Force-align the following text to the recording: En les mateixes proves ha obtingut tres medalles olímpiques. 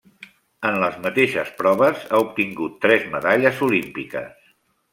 En 0.69 0.77
les 0.83 0.95
mateixes 1.03 1.51
proves 1.59 2.07
ha 2.17 2.23
obtingut 2.29 2.81
tres 2.89 3.07
medalles 3.15 3.65
olímpiques. 3.69 4.37